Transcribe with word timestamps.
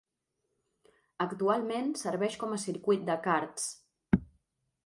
Actualment 1.25 1.93
serveix 2.05 2.39
com 2.45 2.57
a 2.57 2.61
circuit 2.67 3.07
de 3.11 3.19
karts. 3.29 3.71